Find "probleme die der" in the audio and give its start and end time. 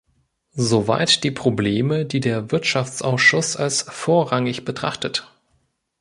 1.29-2.49